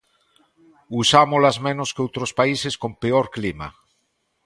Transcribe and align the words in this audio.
Usámolas 1.01 1.57
menos 1.67 1.89
que 1.93 2.03
outros 2.05 2.31
países 2.39 2.73
con 2.81 2.91
peor 3.03 3.25
clima. 3.35 3.67